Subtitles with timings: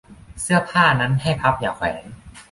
[0.41, 2.03] เสื้อผ้านั้นให้พับอย่าแขวน